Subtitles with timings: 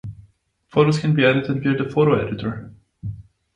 [0.65, 2.73] Photos can be edited via the photo editor.